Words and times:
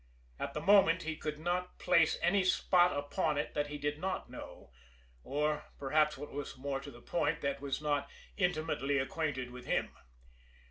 At 0.39 0.55
the 0.55 0.61
moment, 0.61 1.03
he 1.03 1.15
could 1.15 1.37
not 1.37 1.77
place 1.77 2.17
any 2.23 2.43
spot 2.43 2.91
upon 2.97 3.37
it 3.37 3.53
that 3.53 3.67
he 3.67 3.77
did 3.77 3.99
not 3.99 4.31
know, 4.31 4.71
or, 5.23 5.65
perhaps 5.77 6.17
what 6.17 6.31
was 6.33 6.57
more 6.57 6.79
to 6.79 6.89
the 6.89 7.03
point, 7.03 7.41
that 7.41 7.61
was 7.61 7.83
not 7.83 8.09
intimately 8.35 8.97
acquainted 8.97 9.51
with 9.51 9.67
him. 9.67 9.93